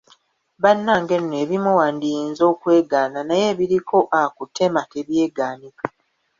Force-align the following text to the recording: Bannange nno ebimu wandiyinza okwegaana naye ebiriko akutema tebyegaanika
Bannange 0.61 1.15
nno 1.21 1.35
ebimu 1.43 1.71
wandiyinza 1.79 2.43
okwegaana 2.53 3.19
naye 3.27 3.45
ebiriko 3.53 3.97
akutema 4.21 4.81
tebyegaanika 4.91 5.85